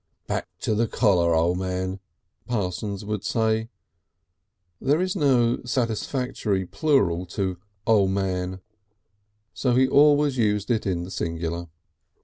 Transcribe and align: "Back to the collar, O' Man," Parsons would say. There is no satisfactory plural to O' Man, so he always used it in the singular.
"Back 0.25 0.47
to 0.61 0.73
the 0.73 0.87
collar, 0.87 1.35
O' 1.35 1.53
Man," 1.53 1.99
Parsons 2.47 3.05
would 3.05 3.23
say. 3.23 3.69
There 4.79 4.99
is 4.99 5.15
no 5.15 5.61
satisfactory 5.63 6.65
plural 6.65 7.27
to 7.27 7.59
O' 7.85 8.07
Man, 8.07 8.61
so 9.53 9.75
he 9.75 9.87
always 9.87 10.39
used 10.39 10.71
it 10.71 10.87
in 10.87 11.03
the 11.03 11.11
singular. 11.11 11.67